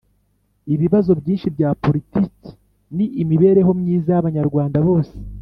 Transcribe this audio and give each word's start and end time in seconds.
Ibibazo 0.73 1.11
byinshi 1.19 1.47
bya 1.55 1.69
poritiki 1.81 2.49
ni 2.95 3.05
imibereho 3.21 3.71
myiza 3.81 4.09
y’Abanyarwanda 4.15 4.77
bose 4.87 5.13